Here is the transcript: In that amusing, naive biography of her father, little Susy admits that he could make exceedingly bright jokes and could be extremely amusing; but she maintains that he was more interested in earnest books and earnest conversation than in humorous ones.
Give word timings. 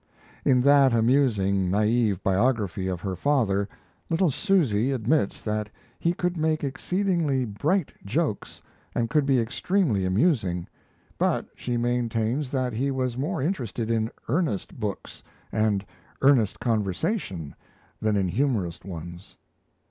In 0.43 0.61
that 0.61 0.93
amusing, 0.95 1.69
naive 1.69 2.23
biography 2.23 2.87
of 2.87 3.01
her 3.01 3.15
father, 3.15 3.69
little 4.09 4.31
Susy 4.31 4.91
admits 4.91 5.39
that 5.41 5.69
he 5.99 6.11
could 6.11 6.37
make 6.37 6.63
exceedingly 6.63 7.45
bright 7.45 7.91
jokes 8.03 8.59
and 8.95 9.11
could 9.11 9.27
be 9.27 9.39
extremely 9.39 10.03
amusing; 10.03 10.67
but 11.19 11.45
she 11.53 11.77
maintains 11.77 12.49
that 12.49 12.73
he 12.73 12.89
was 12.89 13.15
more 13.15 13.43
interested 13.43 13.91
in 13.91 14.09
earnest 14.27 14.79
books 14.79 15.21
and 15.51 15.85
earnest 16.23 16.59
conversation 16.59 17.53
than 18.01 18.15
in 18.17 18.27
humorous 18.27 18.79
ones. 18.83 19.37